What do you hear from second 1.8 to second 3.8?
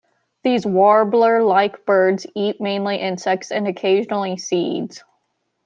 birds eat mainly insects and